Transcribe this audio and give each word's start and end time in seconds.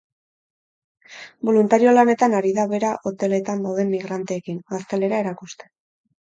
Boluntario 1.49 1.91
lanetan 1.97 2.33
ari 2.37 2.53
da 2.59 2.65
bera 2.71 2.95
hoteletan 3.11 3.61
dauden 3.67 3.93
migranteekin, 3.97 4.59
gaztelera 4.75 5.23
erakusten. 5.27 5.73